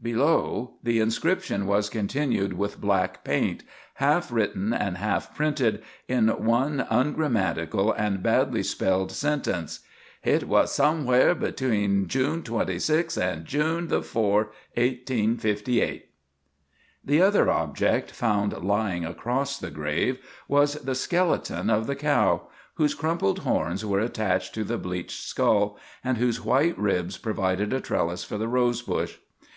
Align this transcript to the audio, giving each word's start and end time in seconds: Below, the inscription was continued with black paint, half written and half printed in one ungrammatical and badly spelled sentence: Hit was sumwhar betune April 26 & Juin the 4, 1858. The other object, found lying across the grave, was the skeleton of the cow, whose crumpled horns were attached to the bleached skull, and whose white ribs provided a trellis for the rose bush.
Below, 0.00 0.74
the 0.84 1.00
inscription 1.00 1.66
was 1.66 1.90
continued 1.90 2.52
with 2.52 2.80
black 2.80 3.24
paint, 3.24 3.64
half 3.94 4.30
written 4.30 4.72
and 4.72 4.98
half 4.98 5.34
printed 5.34 5.82
in 6.06 6.28
one 6.28 6.86
ungrammatical 6.88 7.90
and 7.98 8.22
badly 8.22 8.62
spelled 8.62 9.10
sentence: 9.10 9.80
Hit 10.20 10.46
was 10.46 10.70
sumwhar 10.70 11.34
betune 11.34 12.06
April 12.08 12.40
26 12.40 13.18
& 13.34 13.42
Juin 13.50 13.88
the 13.88 14.00
4, 14.00 14.32
1858. 14.76 16.08
The 17.04 17.20
other 17.20 17.50
object, 17.50 18.12
found 18.12 18.52
lying 18.62 19.04
across 19.04 19.58
the 19.58 19.72
grave, 19.72 20.20
was 20.46 20.74
the 20.74 20.94
skeleton 20.94 21.68
of 21.68 21.88
the 21.88 21.96
cow, 21.96 22.46
whose 22.74 22.94
crumpled 22.94 23.40
horns 23.40 23.84
were 23.84 23.98
attached 23.98 24.54
to 24.54 24.62
the 24.62 24.78
bleached 24.78 25.20
skull, 25.26 25.76
and 26.04 26.16
whose 26.18 26.44
white 26.44 26.78
ribs 26.78 27.18
provided 27.18 27.72
a 27.72 27.80
trellis 27.80 28.22
for 28.22 28.38
the 28.38 28.46
rose 28.46 28.82
bush. 28.82 29.16